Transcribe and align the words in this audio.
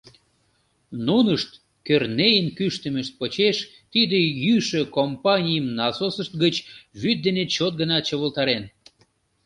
Нунышт 1.07 1.49
Кӧрнеин 1.85 2.47
кӱштымышт 2.57 3.13
почеш 3.19 3.57
тиде 3.93 4.19
йӱшӧ 4.43 4.81
компанийым 4.97 5.65
насосышт 5.77 6.33
гыч 6.43 6.55
вӱд 7.01 7.17
дене 7.25 7.43
чот 7.53 7.73
гына 7.81 7.97
чывылтарен. 8.07 8.63